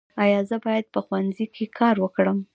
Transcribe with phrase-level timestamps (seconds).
[0.23, 2.37] ایا زه باید په ښوونځي کې کار وکړم؟